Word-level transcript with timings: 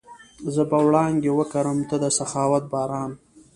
زه 0.53 0.61
به 0.69 0.77
وړانګې 0.85 1.31
وکرم، 1.33 1.79
ته 1.89 1.95
د 2.03 2.05
سخاوت 2.17 2.63
باران 2.73 3.11